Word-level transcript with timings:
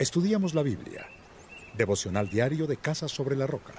Estudiamos 0.00 0.54
la 0.54 0.62
Biblia. 0.62 1.06
Devocional 1.76 2.30
diario 2.30 2.66
de 2.66 2.78
Casa 2.78 3.06
sobre 3.06 3.36
la 3.36 3.46
Roca. 3.46 3.74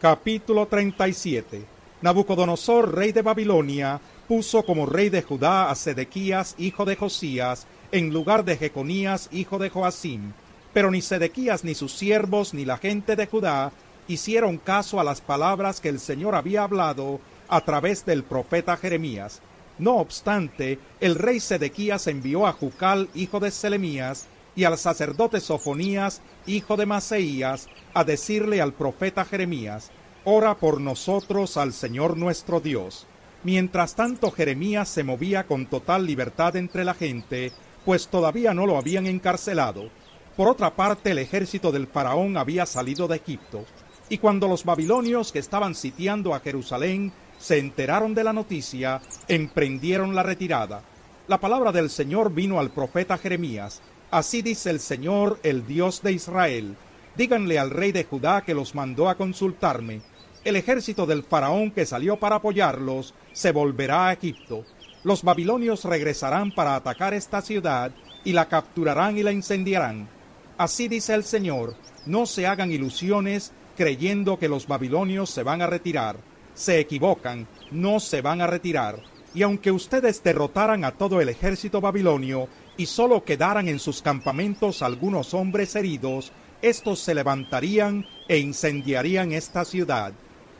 Capítulo 0.00 0.66
37. 0.66 1.62
Nabucodonosor, 2.00 2.94
rey 2.94 3.12
de 3.12 3.20
Babilonia, 3.20 4.00
puso 4.26 4.62
como 4.64 4.86
rey 4.86 5.10
de 5.10 5.20
Judá 5.20 5.70
a 5.70 5.74
Sedequías, 5.74 6.54
hijo 6.56 6.86
de 6.86 6.96
Josías, 6.96 7.66
en 7.90 8.10
lugar 8.10 8.46
de 8.46 8.56
Jeconías, 8.56 9.28
hijo 9.32 9.58
de 9.58 9.68
Joacim. 9.68 10.32
Pero 10.72 10.90
ni 10.90 11.02
Sedequías 11.02 11.62
ni 11.62 11.74
sus 11.74 11.92
siervos 11.92 12.54
ni 12.54 12.64
la 12.64 12.78
gente 12.78 13.14
de 13.14 13.26
Judá 13.26 13.70
hicieron 14.08 14.56
caso 14.56 14.98
a 14.98 15.04
las 15.04 15.20
palabras 15.20 15.82
que 15.82 15.90
el 15.90 16.00
Señor 16.00 16.34
había 16.34 16.62
hablado 16.62 17.20
a 17.48 17.60
través 17.60 18.06
del 18.06 18.24
profeta 18.24 18.78
Jeremías. 18.78 19.42
No 19.78 19.96
obstante, 19.96 20.78
el 21.00 21.16
rey 21.16 21.38
Sedequías 21.38 22.06
envió 22.06 22.46
a 22.46 22.52
Jucal, 22.54 23.10
hijo 23.14 23.40
de 23.40 23.50
Selemías, 23.50 24.26
y 24.54 24.64
al 24.64 24.78
sacerdote 24.78 25.40
Sofonías, 25.40 26.20
hijo 26.46 26.76
de 26.76 26.86
Maseías, 26.86 27.68
a 27.94 28.04
decirle 28.04 28.60
al 28.60 28.72
profeta 28.72 29.24
Jeremías, 29.24 29.90
Ora 30.24 30.56
por 30.56 30.80
nosotros 30.80 31.56
al 31.56 31.72
Señor 31.72 32.16
nuestro 32.16 32.60
Dios. 32.60 33.06
Mientras 33.42 33.96
tanto 33.96 34.30
Jeremías 34.30 34.88
se 34.88 35.02
movía 35.02 35.48
con 35.48 35.66
total 35.66 36.06
libertad 36.06 36.54
entre 36.54 36.84
la 36.84 36.94
gente, 36.94 37.52
pues 37.84 38.06
todavía 38.06 38.54
no 38.54 38.66
lo 38.66 38.76
habían 38.76 39.06
encarcelado. 39.06 39.90
Por 40.36 40.48
otra 40.48 40.76
parte, 40.76 41.10
el 41.10 41.18
ejército 41.18 41.72
del 41.72 41.88
faraón 41.88 42.36
había 42.36 42.66
salido 42.66 43.08
de 43.08 43.16
Egipto, 43.16 43.64
y 44.08 44.18
cuando 44.18 44.46
los 44.46 44.64
babilonios 44.64 45.32
que 45.32 45.40
estaban 45.40 45.74
sitiando 45.74 46.34
a 46.34 46.40
Jerusalén 46.40 47.12
se 47.38 47.58
enteraron 47.58 48.14
de 48.14 48.22
la 48.22 48.32
noticia, 48.32 49.02
emprendieron 49.26 50.14
la 50.14 50.22
retirada. 50.22 50.82
La 51.26 51.38
palabra 51.38 51.72
del 51.72 51.90
Señor 51.90 52.32
vino 52.32 52.60
al 52.60 52.70
profeta 52.70 53.18
Jeremías. 53.18 53.82
Así 54.12 54.42
dice 54.42 54.68
el 54.68 54.78
Señor, 54.78 55.40
el 55.42 55.66
Dios 55.66 56.02
de 56.02 56.12
Israel. 56.12 56.76
Díganle 57.16 57.58
al 57.58 57.70
rey 57.70 57.92
de 57.92 58.04
Judá 58.04 58.42
que 58.42 58.52
los 58.52 58.74
mandó 58.74 59.08
a 59.08 59.14
consultarme. 59.14 60.02
El 60.44 60.56
ejército 60.56 61.06
del 61.06 61.22
faraón 61.22 61.70
que 61.70 61.86
salió 61.86 62.18
para 62.18 62.36
apoyarlos 62.36 63.14
se 63.32 63.52
volverá 63.52 64.08
a 64.08 64.12
Egipto. 64.12 64.66
Los 65.02 65.22
babilonios 65.22 65.86
regresarán 65.86 66.52
para 66.52 66.76
atacar 66.76 67.14
esta 67.14 67.40
ciudad 67.40 67.90
y 68.22 68.34
la 68.34 68.50
capturarán 68.50 69.16
y 69.16 69.22
la 69.22 69.32
incendiarán. 69.32 70.10
Así 70.58 70.88
dice 70.88 71.14
el 71.14 71.24
Señor, 71.24 71.74
no 72.04 72.26
se 72.26 72.46
hagan 72.46 72.70
ilusiones 72.70 73.52
creyendo 73.78 74.38
que 74.38 74.50
los 74.50 74.66
babilonios 74.66 75.30
se 75.30 75.42
van 75.42 75.62
a 75.62 75.66
retirar. 75.66 76.16
Se 76.52 76.78
equivocan, 76.78 77.48
no 77.70 77.98
se 77.98 78.20
van 78.20 78.42
a 78.42 78.46
retirar. 78.46 79.02
Y 79.32 79.42
aunque 79.42 79.72
ustedes 79.72 80.22
derrotaran 80.22 80.84
a 80.84 80.90
todo 80.90 81.22
el 81.22 81.30
ejército 81.30 81.80
babilonio 81.80 82.48
y 82.76 82.86
solo 82.86 83.24
quedaran 83.24 83.68
en 83.68 83.78
sus 83.78 84.02
campamentos 84.02 84.82
algunos 84.82 85.34
hombres 85.34 85.76
heridos, 85.76 86.32
estos 86.62 87.00
se 87.00 87.14
levantarían 87.14 88.06
e 88.28 88.38
incendiarían 88.38 89.32
esta 89.32 89.64
ciudad. 89.64 90.12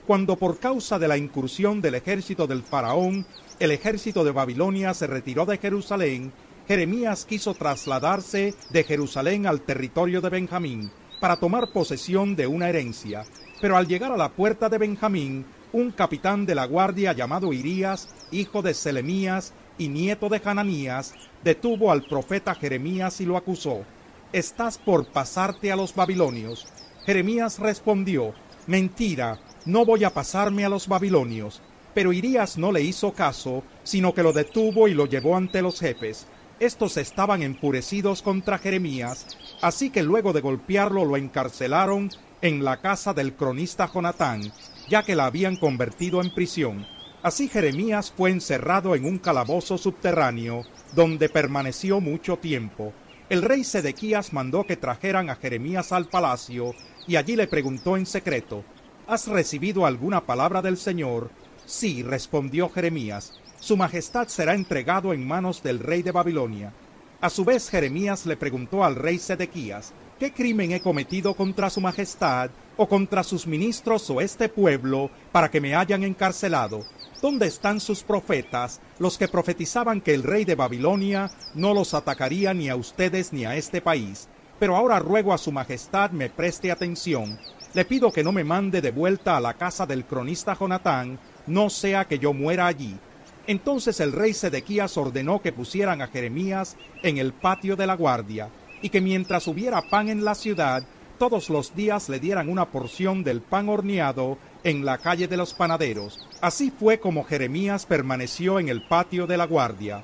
Cuando 0.06 0.36
por 0.36 0.58
causa 0.58 0.98
de 0.98 1.08
la 1.08 1.16
incursión 1.16 1.80
del 1.80 1.94
ejército 1.94 2.46
del 2.46 2.62
faraón, 2.62 3.24
el 3.58 3.70
ejército 3.70 4.24
de 4.24 4.32
Babilonia 4.32 4.94
se 4.94 5.06
retiró 5.06 5.46
de 5.46 5.58
Jerusalén, 5.58 6.32
Jeremías 6.66 7.24
quiso 7.24 7.54
trasladarse 7.54 8.54
de 8.68 8.84
Jerusalén 8.84 9.46
al 9.46 9.62
territorio 9.62 10.20
de 10.20 10.30
Benjamín 10.30 10.90
para 11.20 11.36
tomar 11.36 11.68
posesión 11.68 12.34
de 12.34 12.46
una 12.46 12.68
herencia, 12.68 13.26
pero 13.60 13.76
al 13.76 13.86
llegar 13.86 14.10
a 14.10 14.16
la 14.16 14.30
puerta 14.30 14.68
de 14.68 14.78
Benjamín, 14.78 15.46
un 15.72 15.92
capitán 15.92 16.46
de 16.46 16.54
la 16.54 16.66
guardia 16.66 17.12
llamado 17.12 17.52
Irías, 17.52 18.08
hijo 18.30 18.60
de 18.62 18.74
Selemías 18.74 19.54
y 19.78 19.88
nieto 19.88 20.28
de 20.28 20.40
Hananías, 20.44 21.14
detuvo 21.42 21.90
al 21.90 22.04
profeta 22.04 22.54
Jeremías 22.54 23.20
y 23.20 23.26
lo 23.26 23.36
acusó. 23.36 23.84
Estás 24.32 24.78
por 24.78 25.06
pasarte 25.06 25.72
a 25.72 25.76
los 25.76 25.94
babilonios. 25.94 26.66
Jeremías 27.04 27.58
respondió, 27.58 28.32
Mentira, 28.66 29.40
no 29.64 29.84
voy 29.84 30.04
a 30.04 30.10
pasarme 30.10 30.64
a 30.64 30.68
los 30.68 30.88
babilonios. 30.88 31.60
Pero 31.94 32.12
Irías 32.12 32.56
no 32.56 32.72
le 32.72 32.80
hizo 32.82 33.12
caso, 33.12 33.62
sino 33.82 34.14
que 34.14 34.22
lo 34.22 34.32
detuvo 34.32 34.88
y 34.88 34.94
lo 34.94 35.06
llevó 35.06 35.36
ante 35.36 35.60
los 35.60 35.78
jefes. 35.80 36.26
Estos 36.58 36.96
estaban 36.96 37.42
enfurecidos 37.42 38.22
contra 38.22 38.56
Jeremías, 38.56 39.36
así 39.60 39.90
que 39.90 40.02
luego 40.02 40.32
de 40.32 40.40
golpearlo 40.40 41.04
lo 41.04 41.16
encarcelaron 41.16 42.10
en 42.40 42.64
la 42.64 42.80
casa 42.80 43.12
del 43.12 43.34
cronista 43.34 43.90
Jonatán, 43.92 44.52
ya 44.88 45.02
que 45.02 45.16
la 45.16 45.26
habían 45.26 45.56
convertido 45.56 46.22
en 46.22 46.32
prisión. 46.32 46.86
Así 47.22 47.48
Jeremías 47.48 48.12
fue 48.16 48.30
encerrado 48.30 48.94
en 48.94 49.04
un 49.04 49.18
calabozo 49.18 49.78
subterráneo, 49.78 50.64
donde 50.94 51.28
permaneció 51.28 52.00
mucho 52.00 52.36
tiempo. 52.36 52.92
El 53.28 53.42
rey 53.42 53.64
Sedequías 53.64 54.32
mandó 54.32 54.64
que 54.64 54.76
trajeran 54.76 55.30
a 55.30 55.36
Jeremías 55.36 55.92
al 55.92 56.06
palacio, 56.06 56.74
y 57.06 57.16
allí 57.16 57.36
le 57.36 57.46
preguntó 57.46 57.96
en 57.96 58.06
secreto, 58.06 58.64
¿Has 59.06 59.28
recibido 59.28 59.86
alguna 59.86 60.26
palabra 60.26 60.62
del 60.62 60.76
Señor? 60.76 61.30
Sí, 61.64 62.02
respondió 62.02 62.68
Jeremías 62.68 63.32
su 63.62 63.76
majestad 63.76 64.26
será 64.26 64.54
entregado 64.54 65.12
en 65.12 65.24
manos 65.24 65.62
del 65.62 65.78
rey 65.78 66.02
de 66.02 66.10
Babilonia. 66.10 66.72
A 67.20 67.30
su 67.30 67.44
vez 67.44 67.70
Jeremías 67.70 68.26
le 68.26 68.36
preguntó 68.36 68.82
al 68.82 68.96
rey 68.96 69.20
Sedequías, 69.20 69.92
¿qué 70.18 70.32
crimen 70.32 70.72
he 70.72 70.80
cometido 70.80 71.34
contra 71.34 71.70
su 71.70 71.80
majestad 71.80 72.50
o 72.76 72.88
contra 72.88 73.22
sus 73.22 73.46
ministros 73.46 74.10
o 74.10 74.20
este 74.20 74.48
pueblo 74.48 75.10
para 75.30 75.48
que 75.48 75.60
me 75.60 75.76
hayan 75.76 76.02
encarcelado? 76.02 76.84
¿Dónde 77.22 77.46
están 77.46 77.80
sus 77.80 78.02
profetas, 78.02 78.80
los 78.98 79.16
que 79.16 79.28
profetizaban 79.28 80.00
que 80.00 80.12
el 80.12 80.24
rey 80.24 80.44
de 80.44 80.56
Babilonia 80.56 81.30
no 81.54 81.72
los 81.72 81.94
atacaría 81.94 82.52
ni 82.52 82.68
a 82.68 82.76
ustedes 82.76 83.32
ni 83.32 83.44
a 83.44 83.56
este 83.56 83.80
país? 83.80 84.28
Pero 84.58 84.76
ahora 84.76 84.98
ruego 84.98 85.32
a 85.32 85.38
su 85.38 85.52
majestad 85.52 86.10
me 86.10 86.28
preste 86.28 86.70
atención. 86.70 87.38
Le 87.74 87.84
pido 87.84 88.12
que 88.12 88.24
no 88.24 88.32
me 88.32 88.44
mande 88.44 88.82
de 88.82 88.90
vuelta 88.90 89.36
a 89.36 89.40
la 89.40 89.54
casa 89.54 89.86
del 89.86 90.04
cronista 90.04 90.54
Jonatán, 90.58 91.18
no 91.46 91.70
sea 91.70 92.04
que 92.06 92.18
yo 92.18 92.34
muera 92.34 92.66
allí 92.66 92.98
entonces 93.46 93.98
el 94.00 94.12
rey 94.12 94.34
Sedequías 94.34 94.96
ordenó 94.96 95.42
que 95.42 95.52
pusieran 95.52 96.00
a 96.00 96.06
Jeremías 96.06 96.76
en 97.02 97.18
el 97.18 97.32
patio 97.32 97.74
de 97.76 97.86
la 97.86 97.96
guardia, 97.96 98.50
y 98.80 98.88
que 98.88 99.00
mientras 99.00 99.46
hubiera 99.48 99.82
pan 99.82 100.08
en 100.08 100.24
la 100.24 100.34
ciudad, 100.34 100.84
todos 101.22 101.50
los 101.50 101.76
días 101.76 102.08
le 102.08 102.18
dieran 102.18 102.48
una 102.48 102.72
porción 102.72 103.22
del 103.22 103.42
pan 103.42 103.68
horneado 103.68 104.38
en 104.64 104.84
la 104.84 104.98
calle 104.98 105.28
de 105.28 105.36
los 105.36 105.54
panaderos. 105.54 106.26
Así 106.40 106.72
fue 106.72 106.98
como 106.98 107.22
Jeremías 107.22 107.86
permaneció 107.86 108.58
en 108.58 108.68
el 108.68 108.82
patio 108.82 109.28
de 109.28 109.36
la 109.36 109.46
guardia. 109.46 110.02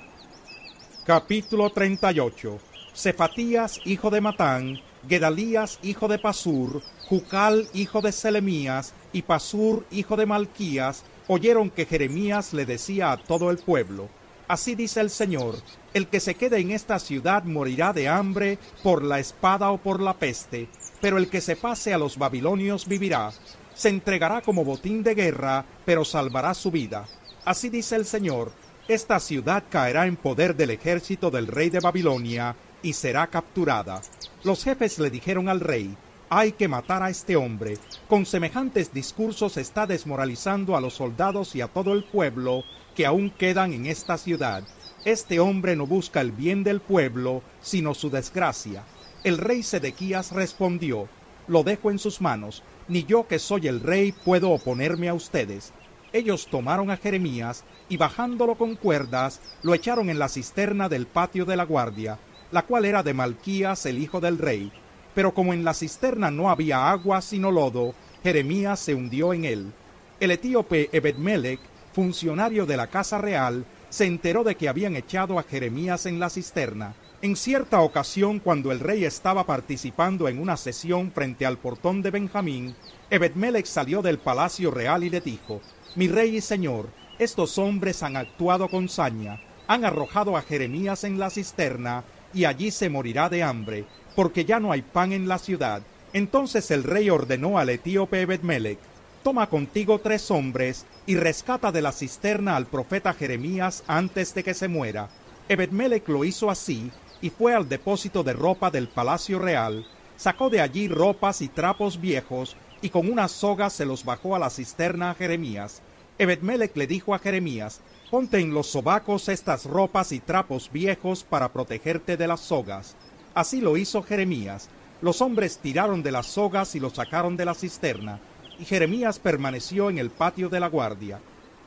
Capítulo 1.05 1.71
38 1.71 2.61
Cefatías, 2.95 3.81
hijo 3.85 4.11
de 4.11 4.21
Matán, 4.21 4.79
Gedalías, 5.09 5.81
hijo 5.83 6.07
de 6.07 6.21
Pasur, 6.21 6.83
Jucal, 7.09 7.67
hijo 7.75 8.01
de 8.01 8.13
Selemías, 8.13 8.95
y 9.13 9.23
Pasur, 9.23 9.87
hijo 9.91 10.17
de 10.17 10.27
Malquías, 10.27 11.03
oyeron 11.27 11.71
que 11.71 11.85
Jeremías 11.85 12.53
le 12.53 12.65
decía 12.65 13.11
a 13.11 13.17
todo 13.17 13.51
el 13.51 13.59
pueblo, 13.59 14.09
Así 14.49 14.75
dice 14.75 15.01
el 15.01 15.11
Señor, 15.11 15.57
el 15.93 16.07
que 16.07 16.21
se 16.21 16.35
quede 16.35 16.59
en 16.59 16.71
esta 16.71 16.99
ciudad 16.99 17.45
morirá 17.45 17.93
de 17.93 18.09
hambre 18.09 18.59
por 18.83 19.05
la 19.05 19.19
espada 19.19 19.71
o 19.73 19.77
por 19.77 20.01
la 20.01 20.15
peste, 20.15 20.71
pero 21.01 21.19
el 21.19 21.29
que 21.29 21.41
se 21.41 21.57
pase 21.57 21.95
a 21.95 21.99
los 21.99 22.17
babilonios 22.19 22.87
vivirá. 22.87 23.33
Se 23.75 23.89
entregará 23.89 24.41
como 24.41 24.65
botín 24.65 25.03
de 25.03 25.15
guerra, 25.15 25.65
pero 25.85 26.05
salvará 26.05 26.55
su 26.55 26.71
vida. 26.71 27.07
Así 27.45 27.69
dice 27.69 27.97
el 27.97 28.05
Señor, 28.05 28.53
esta 28.89 29.21
ciudad 29.21 29.65
caerá 29.69 30.07
en 30.07 30.17
poder 30.17 30.57
del 30.57 30.71
ejército 30.71 31.31
del 31.31 31.47
rey 31.47 31.71
de 31.71 31.81
Babilonia 31.81 32.57
y 32.83 32.93
será 32.95 33.27
capturada. 33.27 34.01
Los 34.45 34.65
jefes 34.65 34.99
le 34.99 35.11
dijeron 35.11 35.49
al 35.49 35.61
rey, 35.61 35.97
hay 36.31 36.53
que 36.53 36.69
matar 36.69 37.03
a 37.03 37.11
este 37.11 37.37
hombre. 37.37 37.79
Con 38.09 38.27
semejantes 38.27 38.93
discursos 38.93 39.57
está 39.57 39.87
desmoralizando 39.87 40.77
a 40.77 40.81
los 40.81 40.95
soldados 40.95 41.55
y 41.55 41.61
a 41.61 41.69
todo 41.69 41.93
el 41.95 42.05
pueblo 42.05 42.65
que 42.95 43.07
aún 43.07 43.31
quedan 43.31 43.73
en 43.73 43.87
esta 43.87 44.19
ciudad. 44.19 44.65
Este 45.05 45.41
hombre 45.41 45.77
no 45.77 45.87
busca 45.87 46.21
el 46.21 46.33
bien 46.33 46.65
del 46.65 46.81
pueblo, 46.81 47.43
sino 47.61 47.95
su 47.95 48.11
desgracia. 48.11 48.85
El 49.25 49.39
rey 49.39 49.65
Sedequías 49.65 50.31
respondió, 50.33 51.09
Lo 51.49 51.65
dejo 51.65 51.91
en 51.91 51.99
sus 51.99 52.21
manos, 52.21 52.63
ni 52.89 53.05
yo 53.05 53.27
que 53.27 53.39
soy 53.39 53.67
el 53.67 53.81
rey 53.81 54.13
puedo 54.13 54.51
oponerme 54.51 55.09
a 55.09 55.15
ustedes. 55.15 55.73
Ellos 56.13 56.47
tomaron 56.51 56.91
a 56.91 56.97
Jeremías 56.97 57.65
y 57.89 57.97
bajándolo 57.97 58.55
con 58.55 58.77
cuerdas, 58.77 59.41
lo 59.63 59.75
echaron 59.75 60.09
en 60.09 60.19
la 60.19 60.29
cisterna 60.29 60.89
del 60.89 61.07
patio 61.07 61.45
de 61.45 61.57
la 61.57 61.65
guardia, 61.65 62.19
la 62.53 62.63
cual 62.63 62.85
era 62.85 63.03
de 63.03 63.13
Malquías 63.13 63.87
el 63.87 63.99
hijo 63.99 64.21
del 64.21 64.39
rey, 64.39 64.71
pero 65.15 65.35
como 65.35 65.53
en 65.53 65.65
la 65.65 65.75
cisterna 65.75 66.31
no 66.31 66.49
había 66.49 66.91
agua 66.91 67.21
sino 67.21 67.51
lodo, 67.51 67.95
Jeremías 68.23 68.79
se 68.79 68.95
hundió 68.95 69.33
en 69.33 69.45
él. 69.45 69.73
El 70.21 70.31
etíope 70.31 70.89
Ebedmelech, 70.93 71.61
funcionario 71.93 72.67
de 72.67 72.77
la 72.77 72.87
casa 72.87 73.19
real, 73.19 73.65
se 73.91 74.07
enteró 74.07 74.45
de 74.45 74.57
que 74.57 74.69
habían 74.69 74.97
echado 74.97 75.39
a 75.39 75.43
Jeremías 75.43 76.07
en 76.07 76.19
la 76.21 76.31
cisterna. 76.31 76.95
En 77.21 77.35
cierta 77.35 77.81
ocasión, 77.81 78.39
cuando 78.39 78.71
el 78.71 78.81
rey 78.81 79.05
estaba 79.05 79.45
participando 79.45 80.29
en 80.29 80.39
una 80.39 80.57
sesión 80.57 81.11
frente 81.11 81.47
al 81.47 81.59
portón 81.59 82.01
de 82.01 82.11
Benjamín, 82.11 82.77
Ebedmelech 83.11 83.67
salió 83.67 84.03
del 84.03 84.19
palacio 84.19 84.71
real 84.71 85.03
y 85.03 85.11
le 85.11 85.21
dijo, 85.21 85.61
Mi 85.97 86.07
rey 86.07 86.37
y 86.37 86.41
señor, 86.41 86.91
estos 87.19 87.59
hombres 87.59 88.05
han 88.05 88.17
actuado 88.17 88.69
con 88.69 88.89
saña, 88.89 89.41
han 89.67 89.85
arrojado 89.85 90.37
a 90.37 90.43
Jeremías 90.43 91.03
en 91.03 91.19
la 91.19 91.31
cisterna, 91.31 92.05
y 92.33 92.45
allí 92.45 92.71
se 92.71 92.89
morirá 92.89 93.29
de 93.29 93.43
hambre, 93.43 93.85
porque 94.15 94.45
ya 94.45 94.61
no 94.61 94.71
hay 94.71 94.83
pan 94.83 95.13
en 95.13 95.27
la 95.27 95.39
ciudad. 95.39 95.83
Entonces 96.13 96.71
el 96.71 96.85
rey 96.85 97.11
ordenó 97.11 97.59
al 97.59 97.71
etíope 97.71 98.21
Ebedmelech, 98.21 98.79
toma 99.23 99.49
contigo 99.49 99.99
tres 99.99 100.31
hombres 100.31 100.87
y 101.07 101.17
rescata 101.17 101.73
de 101.73 101.83
la 101.83 101.93
cisterna 101.93 102.57
al 102.57 102.67
profeta 102.67 103.13
Jeremías 103.13 103.83
antes 103.87 104.35
de 104.35 104.45
que 104.45 104.55
se 104.55 104.69
muera. 104.69 105.09
Ebedmelech 105.49 106.09
lo 106.09 106.25
hizo 106.25 106.51
así 106.51 106.91
y 107.21 107.31
fue 107.31 107.55
al 107.55 107.69
depósito 107.69 108.23
de 108.23 108.33
ropa 108.33 108.71
del 108.71 108.89
palacio 108.89 109.39
real, 109.39 109.87
sacó 110.17 110.51
de 110.51 110.61
allí 110.61 110.89
ropas 110.89 111.41
y 111.43 111.49
trapos 111.49 112.01
viejos 112.01 112.57
y 112.81 112.91
con 112.91 113.11
una 113.11 113.29
soga 113.29 113.71
se 113.71 113.87
los 113.87 114.05
bajó 114.05 114.37
a 114.37 114.39
la 114.39 114.51
cisterna 114.51 115.11
a 115.11 115.15
Jeremías. 115.15 115.83
Ebedmelech 116.19 116.77
le 116.77 116.87
dijo 116.87 117.15
a 117.15 117.19
Jeremías, 117.19 117.81
ponte 118.11 118.39
en 118.39 118.53
los 118.53 118.69
sobacos 118.69 119.29
estas 119.29 119.65
ropas 119.65 120.13
y 120.13 120.21
trapos 120.21 120.71
viejos 120.73 121.25
para 121.25 121.53
protegerte 121.53 122.17
de 122.17 122.27
las 122.27 122.41
sogas. 122.41 122.97
Así 123.35 123.61
lo 123.61 123.77
hizo 123.77 124.03
Jeremías. 124.03 124.69
Los 125.01 125.23
hombres 125.23 125.59
tiraron 125.59 126.03
de 126.03 126.11
las 126.11 126.27
sogas 126.27 126.75
y 126.75 126.81
lo 126.81 126.91
sacaron 126.91 127.37
de 127.37 127.45
la 127.45 127.55
cisterna, 127.55 128.19
y 128.59 128.65
Jeremías 128.65 129.19
permaneció 129.19 129.89
en 129.89 129.99
el 129.99 130.11
patio 130.11 130.49
de 130.49 130.61
la 130.61 130.69
guardia. 130.69 131.21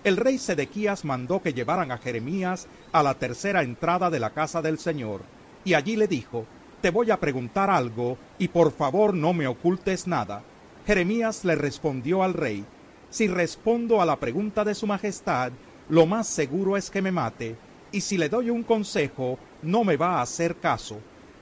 El 0.04 0.18
rey 0.18 0.38
Sedequías 0.38 1.06
mandó 1.06 1.42
que 1.42 1.54
llevaran 1.54 1.92
a 1.92 1.98
Jeremías 1.98 2.68
a 2.92 3.04
la 3.04 3.14
tercera 3.14 3.62
entrada 3.62 4.10
de 4.10 4.20
la 4.20 4.32
casa 4.32 4.62
del 4.62 4.78
Señor, 4.78 5.22
y 5.64 5.74
allí 5.76 5.96
le 5.96 6.08
dijo, 6.08 6.46
Te 6.82 6.90
voy 6.90 7.12
a 7.12 7.20
preguntar 7.20 7.70
algo, 7.70 8.18
y 8.40 8.48
por 8.48 8.72
favor 8.72 9.14
no 9.14 9.32
me 9.34 9.48
ocultes 9.48 10.08
nada. 10.08 10.44
Jeremías 10.86 11.46
le 11.46 11.56
respondió 11.56 12.24
al 12.24 12.34
rey, 12.34 12.66
Si 13.10 13.28
respondo 13.28 14.02
a 14.02 14.06
la 14.06 14.18
pregunta 14.18 14.66
de 14.66 14.76
su 14.76 14.88
majestad, 14.88 15.52
lo 15.88 16.06
más 16.06 16.28
seguro 16.28 16.78
es 16.78 16.90
que 16.90 17.02
me 17.02 17.12
mate, 17.12 17.56
y 17.92 18.02
si 18.02 18.18
le 18.18 18.28
doy 18.28 18.50
un 18.50 18.64
consejo, 18.64 19.38
no 19.62 19.84
me 19.84 19.98
va 19.98 20.16
a 20.16 20.22
hacer 20.24 20.56
caso. 20.56 21.00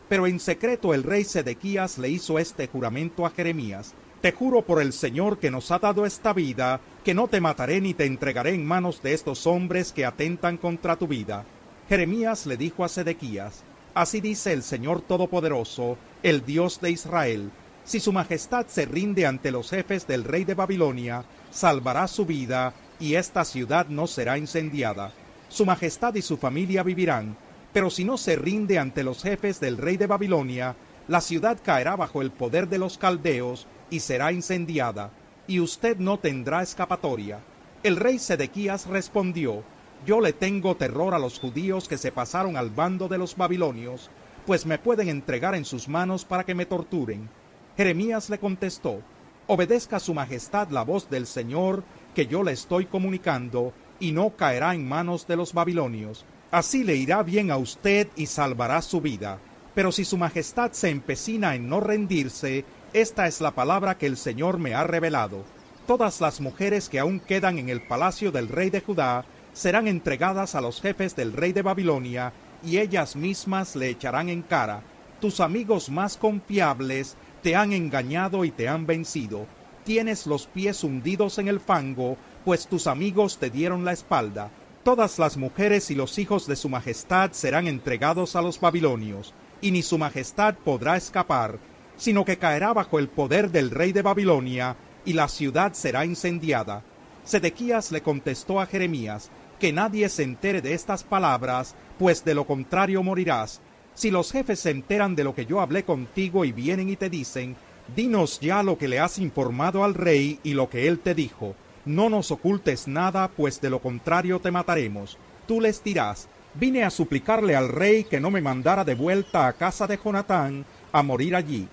Pero 0.09 0.27
en 0.27 0.39
secreto 0.39 0.93
el 0.93 1.03
rey 1.03 1.23
Sedequías 1.23 1.97
le 1.97 2.09
hizo 2.09 2.39
este 2.39 2.67
juramento 2.67 3.25
a 3.25 3.29
Jeremías, 3.29 3.93
Te 4.21 4.33
juro 4.33 4.63
por 4.63 4.81
el 4.81 4.91
Señor 4.91 5.39
que 5.39 5.49
nos 5.49 5.71
ha 5.71 5.79
dado 5.79 6.05
esta 6.05 6.33
vida, 6.33 6.81
que 7.05 7.13
no 7.13 7.29
te 7.29 7.39
mataré 7.39 7.79
ni 7.79 7.93
te 7.93 8.05
entregaré 8.05 8.53
en 8.53 8.65
manos 8.65 9.01
de 9.01 9.13
estos 9.13 9.47
hombres 9.47 9.93
que 9.93 10.05
atentan 10.05 10.57
contra 10.57 10.97
tu 10.97 11.07
vida. 11.07 11.45
Jeremías 11.87 12.45
le 12.45 12.57
dijo 12.57 12.83
a 12.83 12.89
Sedequías, 12.89 13.63
Así 13.93 14.19
dice 14.19 14.51
el 14.51 14.63
Señor 14.63 15.01
Todopoderoso, 15.01 15.97
el 16.21 16.45
Dios 16.45 16.81
de 16.81 16.91
Israel, 16.91 17.49
si 17.85 18.01
su 18.01 18.11
majestad 18.11 18.67
se 18.67 18.85
rinde 18.85 19.25
ante 19.25 19.51
los 19.51 19.69
jefes 19.69 20.05
del 20.05 20.25
rey 20.25 20.43
de 20.43 20.53
Babilonia, 20.53 21.23
salvará 21.49 22.05
su 22.07 22.25
vida 22.25 22.73
y 22.99 23.15
esta 23.15 23.45
ciudad 23.45 23.87
no 23.87 24.05
será 24.05 24.37
incendiada. 24.37 25.13
Su 25.47 25.65
majestad 25.65 26.13
y 26.15 26.21
su 26.21 26.35
familia 26.35 26.83
vivirán, 26.83 27.37
pero 27.71 27.89
si 27.89 28.03
no 28.03 28.17
se 28.17 28.35
rinde 28.35 28.79
ante 28.79 29.03
los 29.03 29.23
jefes 29.23 29.61
del 29.61 29.77
rey 29.77 29.95
de 29.95 30.07
Babilonia, 30.07 30.75
la 31.07 31.21
ciudad 31.21 31.57
caerá 31.63 31.95
bajo 31.95 32.21
el 32.21 32.31
poder 32.31 32.67
de 32.67 32.77
los 32.77 32.97
caldeos 32.97 33.65
y 33.89 33.99
será 33.99 34.31
incendiada, 34.31 35.11
y 35.47 35.59
usted 35.59 35.97
no 35.97 36.19
tendrá 36.19 36.61
escapatoria. 36.61 37.39
El 37.83 37.95
rey 37.95 38.19
Sedequías 38.19 38.87
respondió, 38.87 39.63
Yo 40.05 40.21
le 40.21 40.33
tengo 40.33 40.75
terror 40.75 41.13
a 41.13 41.19
los 41.19 41.39
judíos 41.39 41.87
que 41.87 41.97
se 41.97 42.11
pasaron 42.11 42.57
al 42.57 42.69
bando 42.69 43.07
de 43.07 43.17
los 43.17 43.35
babilonios, 43.35 44.09
pues 44.45 44.65
me 44.65 44.79
pueden 44.79 45.09
entregar 45.09 45.55
en 45.55 45.65
sus 45.65 45.87
manos 45.87 46.25
para 46.25 46.43
que 46.43 46.55
me 46.55 46.65
torturen. 46.65 47.29
Jeremías 47.77 48.29
le 48.29 48.39
contestó, 48.39 49.01
Obedezca 49.47 49.95
a 49.95 49.99
su 49.99 50.13
majestad 50.13 50.69
la 50.69 50.83
voz 50.83 51.09
del 51.09 51.25
Señor 51.25 51.83
que 52.13 52.27
yo 52.27 52.43
le 52.43 52.51
estoy 52.51 52.85
comunicando, 52.85 53.73
y 53.99 54.11
no 54.11 54.35
caerá 54.35 54.75
en 54.75 54.87
manos 54.87 55.27
de 55.27 55.35
los 55.35 55.53
babilonios. 55.53 56.25
Así 56.51 56.83
le 56.83 56.95
irá 56.95 57.23
bien 57.23 57.51
a 57.51 57.57
usted 57.57 58.07
y 58.15 58.25
salvará 58.25 58.81
su 58.81 59.01
vida. 59.01 59.39
Pero 59.75 59.91
si 59.91 60.03
su 60.03 60.17
majestad 60.17 60.71
se 60.71 60.89
empecina 60.89 61.55
en 61.55 61.69
no 61.69 61.79
rendirse, 61.79 62.65
esta 62.93 63.27
es 63.27 63.41
la 63.41 63.51
palabra 63.51 63.97
que 63.97 64.05
el 64.05 64.17
Señor 64.17 64.57
me 64.57 64.73
ha 64.73 64.83
revelado. 64.83 65.43
Todas 65.85 66.21
las 66.21 66.41
mujeres 66.41 66.89
que 66.89 66.99
aún 66.99 67.19
quedan 67.19 67.57
en 67.57 67.69
el 67.69 67.81
palacio 67.81 68.31
del 68.31 68.47
rey 68.47 68.69
de 68.69 68.81
Judá 68.81 69.25
serán 69.53 69.87
entregadas 69.87 70.55
a 70.55 70.61
los 70.61 70.81
jefes 70.81 71.15
del 71.15 71.33
rey 71.33 71.53
de 71.53 71.61
Babilonia, 71.61 72.33
y 72.63 72.77
ellas 72.77 73.15
mismas 73.15 73.75
le 73.75 73.89
echarán 73.89 74.29
en 74.29 74.41
cara, 74.41 74.83
tus 75.19 75.39
amigos 75.39 75.89
más 75.89 76.15
confiables 76.15 77.17
te 77.41 77.55
han 77.55 77.73
engañado 77.73 78.45
y 78.45 78.51
te 78.51 78.67
han 78.67 78.85
vencido. 78.85 79.47
Tienes 79.83 80.27
los 80.27 80.47
pies 80.47 80.83
hundidos 80.83 81.39
en 81.39 81.47
el 81.47 81.59
fango, 81.59 82.17
pues 82.45 82.67
tus 82.67 82.87
amigos 82.87 83.37
te 83.37 83.49
dieron 83.49 83.83
la 83.83 83.91
espalda. 83.91 84.49
Todas 84.83 85.19
las 85.19 85.35
mujeres 85.35 85.91
y 85.91 85.95
los 85.95 86.17
hijos 86.17 86.47
de 86.47 86.55
su 86.55 86.69
majestad 86.69 87.31
serán 87.33 87.67
entregados 87.67 88.35
a 88.35 88.41
los 88.41 88.59
babilonios, 88.59 89.33
y 89.61 89.71
ni 89.71 89.81
su 89.81 89.97
majestad 89.97 90.55
podrá 90.55 90.95
escapar, 90.95 91.59
sino 91.99 92.25
que 92.25 92.37
caerá 92.37 92.73
bajo 92.73 92.97
el 92.97 93.09
poder 93.09 93.51
del 93.51 93.69
rey 93.69 93.91
de 93.91 94.01
Babilonia, 94.01 94.77
y 95.05 95.13
la 95.13 95.27
ciudad 95.27 95.73
será 95.73 96.05
incendiada. 96.05 96.81
Sedequías 97.25 97.91
le 97.91 98.01
contestó 98.01 98.59
a 98.59 98.65
Jeremías, 98.65 99.29
que 99.59 99.73
nadie 99.73 100.07
se 100.07 100.23
entere 100.23 100.61
de 100.61 100.73
estas 100.73 101.03
palabras, 101.03 101.75
pues 101.99 102.23
de 102.23 102.33
lo 102.33 102.47
contrario 102.47 103.03
morirás. 103.03 103.59
Si 103.93 104.09
los 104.09 104.31
jefes 104.31 104.61
se 104.61 104.71
enteran 104.71 105.15
de 105.15 105.25
lo 105.25 105.35
que 105.35 105.45
yo 105.45 105.59
hablé 105.59 105.83
contigo 105.83 106.45
y 106.45 106.53
vienen 106.53 106.89
y 106.89 106.95
te 106.95 107.09
dicen, 107.09 107.57
dinos 107.95 108.39
ya 108.39 108.63
lo 108.63 108.77
que 108.77 108.87
le 108.87 108.99
has 108.99 109.19
informado 109.19 109.83
al 109.83 109.93
rey 109.93 110.39
y 110.43 110.53
lo 110.53 110.69
que 110.69 110.87
él 110.87 110.99
te 110.99 111.13
dijo. 111.13 111.53
No 111.83 112.09
nos 112.09 112.31
ocultes 112.31 112.87
nada, 112.87 113.27
pues 113.27 113.59
de 113.59 113.69
lo 113.69 113.79
contrario 113.79 114.39
te 114.39 114.51
mataremos. 114.51 115.17
Tú 115.47 115.59
les 115.59 115.83
dirás, 115.83 116.29
vine 116.53 116.83
a 116.83 116.89
suplicarle 116.89 117.57
al 117.57 117.67
rey 117.67 118.05
que 118.05 118.21
no 118.21 118.31
me 118.31 118.41
mandara 118.41 118.85
de 118.85 118.95
vuelta 118.95 119.47
a 119.47 119.53
casa 119.53 119.85
de 119.85 119.97
Jonatán 119.97 120.65
a 120.93 121.03
morir 121.03 121.35
allí. 121.35 121.67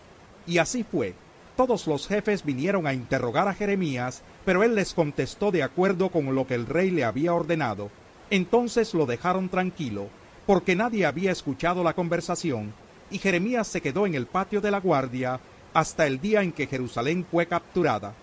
Y 0.47 0.59
así 0.59 0.85
fue. 0.85 1.15
Todos 1.57 1.87
los 1.87 2.07
jefes 2.07 2.45
vinieron 2.45 2.87
a 2.87 2.93
interrogar 2.93 3.49
a 3.49 3.55
Jeremías, 3.55 4.23
pero 4.45 4.63
él 4.63 4.75
les 4.75 4.93
contestó 4.93 5.51
de 5.51 5.63
acuerdo 5.63 6.11
con 6.11 6.35
lo 6.35 6.47
que 6.47 6.55
el 6.55 6.67
rey 6.67 6.91
le 6.91 7.05
había 7.05 7.33
ordenado. 7.33 7.91
Entonces 8.31 8.93
lo 8.93 9.07
dejaron 9.07 9.49
tranquilo, 9.49 10.09
porque 10.47 10.77
nadie 10.77 11.07
había 11.07 11.33
escuchado 11.33 11.83
la 11.83 11.95
conversación, 11.95 12.75
y 13.11 13.19
Jeremías 13.19 13.67
se 13.69 13.81
quedó 13.81 14.07
en 14.07 14.15
el 14.15 14.27
patio 14.27 14.61
de 14.61 14.71
la 14.71 14.81
guardia 14.81 15.41
hasta 15.73 16.07
el 16.07 16.21
día 16.21 16.43
en 16.43 16.53
que 16.53 16.67
Jerusalén 16.67 17.27
fue 17.31 17.47
capturada. 17.47 18.15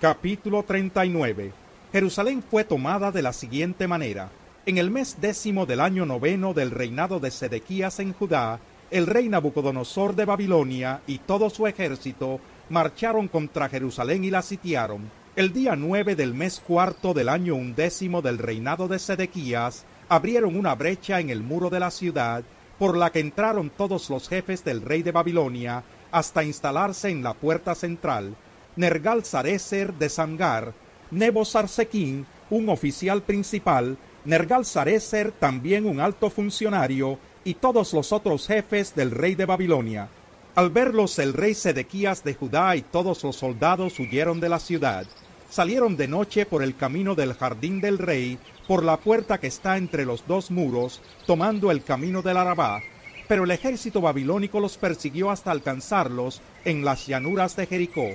Capítulo 0.00 0.62
39 0.62 1.52
Jerusalén 1.92 2.42
fue 2.48 2.64
tomada 2.64 3.10
de 3.10 3.22
la 3.22 3.32
siguiente 3.32 3.88
manera. 3.88 4.30
En 4.66 4.78
el 4.78 4.90
mes 4.90 5.16
décimo 5.20 5.66
del 5.66 5.80
año 5.80 6.06
noveno 6.06 6.54
del 6.54 6.70
reinado 6.70 7.18
de 7.18 7.30
Sedequías 7.30 7.98
en 7.98 8.12
Judá, 8.12 8.60
el 8.90 9.06
rey 9.06 9.28
Nabucodonosor 9.28 10.16
de 10.16 10.24
Babilonia 10.24 11.00
y 11.06 11.18
todo 11.18 11.48
su 11.48 11.66
ejército 11.66 12.40
marcharon 12.68 13.28
contra 13.28 13.68
Jerusalén 13.68 14.24
y 14.24 14.30
la 14.30 14.42
sitiaron. 14.42 15.10
El 15.36 15.52
día 15.52 15.76
nueve 15.76 16.16
del 16.16 16.34
mes 16.34 16.60
cuarto 16.60 17.14
del 17.14 17.28
año 17.28 17.54
undécimo 17.54 18.20
del 18.20 18.38
reinado 18.38 18.88
de 18.88 18.98
Sedequías, 18.98 19.84
abrieron 20.08 20.56
una 20.56 20.74
brecha 20.74 21.20
en 21.20 21.30
el 21.30 21.42
muro 21.42 21.70
de 21.70 21.78
la 21.78 21.92
ciudad, 21.92 22.42
por 22.78 22.96
la 22.96 23.10
que 23.10 23.20
entraron 23.20 23.70
todos 23.70 24.10
los 24.10 24.28
jefes 24.28 24.64
del 24.64 24.82
rey 24.82 25.02
de 25.02 25.12
Babilonia, 25.12 25.84
hasta 26.10 26.42
instalarse 26.42 27.10
en 27.10 27.22
la 27.22 27.34
puerta 27.34 27.76
central. 27.76 28.34
Nergal 28.74 29.24
Sarecer 29.24 29.94
de 29.94 30.08
Samgar, 30.08 30.72
Nebo 31.12 31.44
Sarsequín, 31.44 32.26
un 32.50 32.68
oficial 32.68 33.22
principal, 33.22 33.96
Nergal 34.24 34.64
Sarecer 34.64 35.30
también 35.30 35.86
un 35.86 36.00
alto 36.00 36.28
funcionario, 36.28 37.18
y 37.44 37.54
todos 37.54 37.92
los 37.92 38.12
otros 38.12 38.46
jefes 38.46 38.94
del 38.94 39.10
rey 39.10 39.34
de 39.34 39.46
Babilonia. 39.46 40.08
Al 40.54 40.70
verlos 40.70 41.18
el 41.18 41.32
rey 41.32 41.54
Sedequías 41.54 42.24
de 42.24 42.34
Judá 42.34 42.76
y 42.76 42.82
todos 42.82 43.22
los 43.24 43.36
soldados 43.36 43.98
huyeron 43.98 44.40
de 44.40 44.48
la 44.48 44.58
ciudad. 44.58 45.06
Salieron 45.48 45.96
de 45.96 46.08
noche 46.08 46.44
por 46.44 46.62
el 46.62 46.76
camino 46.76 47.14
del 47.14 47.34
jardín 47.34 47.80
del 47.80 47.98
rey, 47.98 48.38
por 48.68 48.84
la 48.84 48.96
puerta 48.98 49.38
que 49.38 49.46
está 49.46 49.76
entre 49.76 50.04
los 50.04 50.26
dos 50.26 50.50
muros, 50.50 51.00
tomando 51.26 51.70
el 51.70 51.82
camino 51.82 52.22
del 52.22 52.36
Arabá. 52.36 52.80
Pero 53.26 53.44
el 53.44 53.50
ejército 53.52 54.00
babilónico 54.00 54.60
los 54.60 54.76
persiguió 54.76 55.30
hasta 55.30 55.50
alcanzarlos 55.50 56.40
en 56.64 56.84
las 56.84 57.06
llanuras 57.06 57.56
de 57.56 57.66
Jericó. 57.66 58.08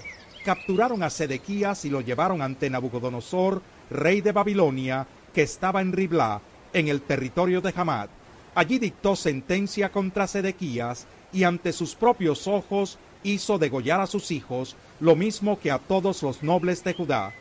Capturaron 0.43 1.03
a 1.03 1.09
Sedequías 1.09 1.85
y 1.85 1.89
lo 1.89 2.01
llevaron 2.01 2.41
ante 2.41 2.69
Nabucodonosor, 2.69 3.61
rey 3.89 4.21
de 4.21 4.31
Babilonia, 4.31 5.07
que 5.33 5.41
estaba 5.41 5.81
en 5.81 5.93
Riblá, 5.93 6.41
en 6.73 6.89
el 6.89 7.01
territorio 7.01 7.61
de 7.61 7.73
Hamad. 7.75 8.09
Allí 8.55 8.79
dictó 8.79 9.17
sentencia 9.17 9.91
contra 9.91 10.27
Sedequías 10.27 11.05
y 11.33 11.43
ante 11.43 11.73
sus 11.73 11.93
propios 11.93 12.47
ojos 12.47 12.97
hizo 13.21 13.57
degollar 13.57 13.99
a 13.99 14.07
sus 14.07 14.31
hijos, 14.31 14.77
lo 15.01 15.17
mismo 15.17 15.59
que 15.59 15.71
a 15.71 15.79
todos 15.79 16.23
los 16.23 16.41
nobles 16.41 16.81
de 16.85 16.93
Judá. 16.93 17.33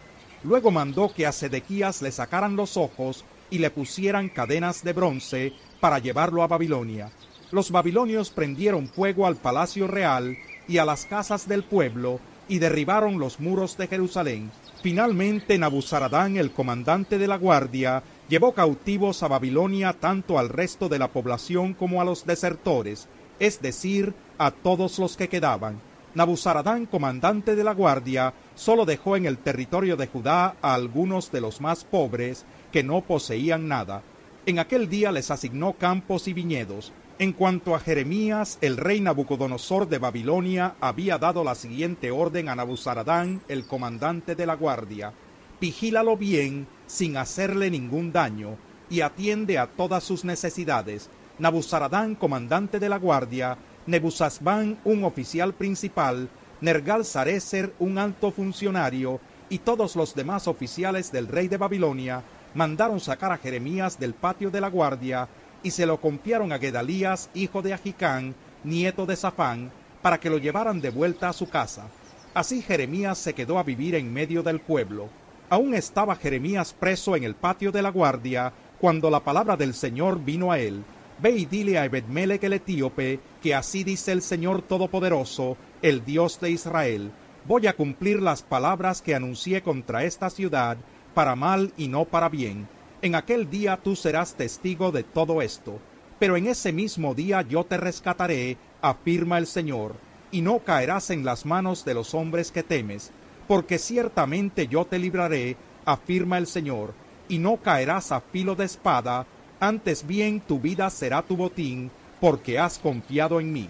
Luego 0.42 0.72
mandó 0.72 1.14
que 1.14 1.26
a 1.26 1.32
Sedequías 1.32 2.02
le 2.02 2.10
sacaran 2.10 2.56
los 2.56 2.76
ojos 2.76 3.24
y 3.48 3.58
le 3.58 3.70
pusieran 3.70 4.28
cadenas 4.28 4.82
de 4.82 4.92
bronce 4.92 5.52
para 5.80 6.00
llevarlo 6.00 6.42
a 6.42 6.48
Babilonia. 6.48 7.12
Los 7.52 7.70
babilonios 7.70 8.30
prendieron 8.30 8.88
fuego 8.88 9.26
al 9.26 9.36
palacio 9.36 9.86
real 9.86 10.36
y 10.66 10.78
a 10.78 10.84
las 10.84 11.06
casas 11.06 11.46
del 11.46 11.62
pueblo 11.62 12.18
y 12.48 12.58
derribaron 12.58 13.20
los 13.20 13.38
muros 13.38 13.76
de 13.76 13.86
Jerusalén. 13.86 14.50
Finalmente 14.82 15.56
Nabuzaradán, 15.58 16.36
el 16.36 16.50
comandante 16.50 17.18
de 17.18 17.28
la 17.28 17.36
guardia, 17.36 18.02
llevó 18.28 18.52
cautivos 18.52 19.22
a 19.22 19.28
Babilonia 19.28 19.92
tanto 19.92 20.38
al 20.38 20.48
resto 20.48 20.88
de 20.88 20.98
la 20.98 21.08
población 21.08 21.74
como 21.74 22.00
a 22.00 22.04
los 22.04 22.26
desertores, 22.26 23.08
es 23.38 23.60
decir, 23.60 24.14
a 24.38 24.50
todos 24.50 24.98
los 24.98 25.16
que 25.16 25.28
quedaban. 25.28 25.80
Nabuzaradán, 26.14 26.86
comandante 26.86 27.56
de 27.56 27.64
la 27.64 27.74
guardia, 27.74 28.34
solo 28.54 28.84
dejó 28.84 29.16
en 29.16 29.26
el 29.26 29.38
territorio 29.38 29.96
de 29.96 30.06
Judá 30.06 30.56
a 30.62 30.74
algunos 30.74 31.32
de 31.32 31.40
los 31.40 31.60
más 31.60 31.84
pobres 31.84 32.44
que 32.72 32.84
no 32.84 33.00
poseían 33.00 33.66
nada. 33.66 34.02
En 34.46 34.58
aquel 34.58 34.88
día 34.88 35.10
les 35.10 35.30
asignó 35.30 35.72
campos 35.72 36.28
y 36.28 36.32
viñedos. 36.32 36.92
En 37.18 37.32
cuanto 37.32 37.74
a 37.74 37.80
Jeremías, 37.80 38.58
el 38.60 38.76
rey 38.76 39.00
Nabucodonosor 39.00 39.88
de 39.88 39.98
Babilonia 39.98 40.74
había 40.80 41.18
dado 41.18 41.42
la 41.42 41.54
siguiente 41.54 42.10
orden 42.10 42.48
a 42.48 42.54
Nabuzaradán, 42.54 43.40
el 43.48 43.66
comandante 43.66 44.34
de 44.34 44.46
la 44.46 44.54
guardia. 44.54 45.12
Vigílalo 45.60 46.16
bien, 46.16 46.66
sin 46.86 47.16
hacerle 47.16 47.70
ningún 47.70 48.12
daño, 48.12 48.56
y 48.90 49.00
atiende 49.00 49.58
a 49.58 49.66
todas 49.66 50.04
sus 50.04 50.24
necesidades. 50.24 51.08
Nabuzaradán, 51.38 52.14
comandante 52.14 52.78
de 52.78 52.88
la 52.88 52.98
guardia, 52.98 53.56
Nebuzazbán, 53.86 54.78
un 54.84 55.04
oficial 55.04 55.54
principal, 55.54 56.28
Nergal 56.60 57.04
Sarecer, 57.04 57.74
un 57.78 57.98
alto 57.98 58.30
funcionario, 58.30 59.20
y 59.48 59.58
todos 59.58 59.96
los 59.96 60.14
demás 60.14 60.48
oficiales 60.48 61.12
del 61.12 61.28
rey 61.28 61.48
de 61.48 61.56
Babilonia 61.56 62.22
mandaron 62.54 63.00
sacar 63.00 63.32
a 63.32 63.38
Jeremías 63.38 63.98
del 63.98 64.14
patio 64.14 64.50
de 64.50 64.60
la 64.60 64.68
guardia 64.68 65.28
y 65.62 65.70
se 65.70 65.86
lo 65.86 66.00
confiaron 66.00 66.52
a 66.52 66.58
Gedalías, 66.58 67.30
hijo 67.34 67.62
de 67.62 67.74
Agicán, 67.74 68.34
nieto 68.62 69.06
de 69.06 69.16
Safán, 69.16 69.70
para 70.02 70.18
que 70.20 70.30
lo 70.30 70.38
llevaran 70.38 70.80
de 70.80 70.90
vuelta 70.90 71.28
a 71.28 71.32
su 71.32 71.48
casa. 71.48 71.86
Así 72.34 72.62
Jeremías 72.62 73.18
se 73.18 73.34
quedó 73.34 73.58
a 73.58 73.62
vivir 73.62 73.94
en 73.94 74.12
medio 74.12 74.42
del 74.42 74.60
pueblo. 74.60 75.08
Aún 75.54 75.72
estaba 75.72 76.16
Jeremías 76.16 76.74
preso 76.76 77.14
en 77.14 77.22
el 77.22 77.36
patio 77.36 77.70
de 77.70 77.80
la 77.80 77.90
guardia 77.90 78.52
cuando 78.80 79.08
la 79.08 79.20
palabra 79.20 79.56
del 79.56 79.72
Señor 79.72 80.18
vino 80.18 80.50
a 80.50 80.58
él. 80.58 80.82
Ve 81.22 81.30
y 81.30 81.44
dile 81.44 81.78
a 81.78 81.84
Ebedmelech 81.84 82.42
el 82.42 82.54
etíope 82.54 83.20
que 83.40 83.54
así 83.54 83.84
dice 83.84 84.10
el 84.10 84.20
Señor 84.20 84.62
Todopoderoso, 84.62 85.56
el 85.80 86.04
Dios 86.04 86.40
de 86.40 86.50
Israel. 86.50 87.12
Voy 87.44 87.68
a 87.68 87.76
cumplir 87.76 88.20
las 88.20 88.42
palabras 88.42 89.00
que 89.00 89.14
anuncié 89.14 89.62
contra 89.62 90.02
esta 90.02 90.28
ciudad, 90.28 90.76
para 91.14 91.36
mal 91.36 91.72
y 91.76 91.86
no 91.86 92.04
para 92.04 92.28
bien. 92.28 92.66
En 93.00 93.14
aquel 93.14 93.48
día 93.48 93.78
tú 93.80 93.94
serás 93.94 94.34
testigo 94.34 94.90
de 94.90 95.04
todo 95.04 95.40
esto. 95.40 95.78
Pero 96.18 96.36
en 96.36 96.48
ese 96.48 96.72
mismo 96.72 97.14
día 97.14 97.42
yo 97.42 97.62
te 97.62 97.76
rescataré, 97.76 98.56
afirma 98.82 99.38
el 99.38 99.46
Señor, 99.46 99.94
y 100.32 100.40
no 100.40 100.58
caerás 100.58 101.10
en 101.10 101.24
las 101.24 101.46
manos 101.46 101.84
de 101.84 101.94
los 101.94 102.12
hombres 102.12 102.50
que 102.50 102.64
temes, 102.64 103.12
porque 103.46 103.78
ciertamente 103.78 104.66
yo 104.66 104.84
te 104.84 104.98
libraré, 104.98 105.56
afirma 105.84 106.38
el 106.38 106.46
Señor, 106.46 106.94
y 107.28 107.38
no 107.38 107.56
caerás 107.56 108.12
a 108.12 108.20
filo 108.20 108.54
de 108.54 108.64
espada, 108.64 109.26
antes 109.60 110.06
bien 110.06 110.40
tu 110.40 110.58
vida 110.58 110.90
será 110.90 111.22
tu 111.22 111.36
botín, 111.36 111.90
porque 112.20 112.58
has 112.58 112.78
confiado 112.78 113.40
en 113.40 113.52
mí. 113.52 113.68